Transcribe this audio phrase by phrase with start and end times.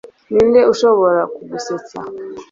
[0.33, 1.99] Ninde ushobora kugusetsa